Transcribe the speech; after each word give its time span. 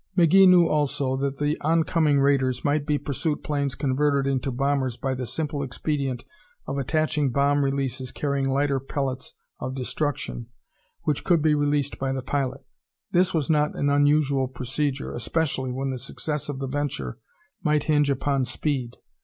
McGee 0.17 0.49
knew, 0.49 0.67
also, 0.67 1.15
that 1.17 1.37
the 1.37 1.59
oncoming 1.61 2.19
raiders 2.19 2.65
might 2.65 2.87
be 2.87 2.97
pursuit 2.97 3.43
planes 3.43 3.75
converted 3.75 4.25
into 4.25 4.49
bombers 4.51 4.97
by 4.97 5.13
the 5.13 5.27
simple 5.27 5.61
expedient 5.61 6.25
of 6.65 6.79
attaching 6.79 7.29
bomb 7.29 7.63
releases 7.63 8.11
carrying 8.11 8.49
lighter 8.49 8.79
pellets 8.79 9.35
of 9.59 9.75
destruction 9.75 10.47
which 11.03 11.23
could 11.23 11.43
be 11.43 11.53
released 11.53 11.99
by 11.99 12.11
the 12.11 12.23
pilot. 12.23 12.65
This 13.11 13.31
was 13.31 13.47
not 13.47 13.75
an 13.75 13.91
unusual 13.91 14.47
procedure, 14.47 15.13
especially 15.13 15.71
when 15.71 15.91
the 15.91 15.99
success 15.99 16.49
of 16.49 16.57
the 16.57 16.65
venture 16.67 17.19
might 17.61 17.83
hinge 17.83 18.09
upon 18.09 18.45
speed. 18.45 18.97